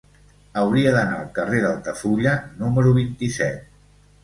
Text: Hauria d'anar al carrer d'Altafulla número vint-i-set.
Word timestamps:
Hauria 0.61 0.93
d'anar 0.95 1.19
al 1.19 1.27
carrer 1.35 1.61
d'Altafulla 1.67 2.35
número 2.65 2.97
vint-i-set. 2.99 3.71